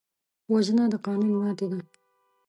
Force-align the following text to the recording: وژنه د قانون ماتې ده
وژنه 0.51 0.85
د 0.93 0.95
قانون 1.05 1.33
ماتې 1.41 1.65
ده 1.71 1.79